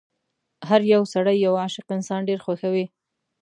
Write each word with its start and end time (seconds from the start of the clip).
هر 0.69 0.81
يو 0.93 1.01
سړی 1.13 1.35
یو 1.45 1.53
عاشق 1.63 1.87
انسان 1.97 2.19
ډېر 2.29 2.39
خوښوي. 2.45 2.85